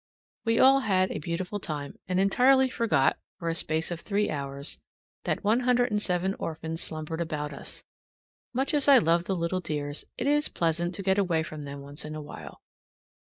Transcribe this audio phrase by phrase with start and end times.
[0.45, 4.79] We all had a beautiful time, and entirely forgot for a space of three hours
[5.25, 7.83] that 107 orphans slumbered about us.
[8.51, 11.81] Much as I love the little dears, it is pleasant to get away from them
[11.81, 12.63] once in a while.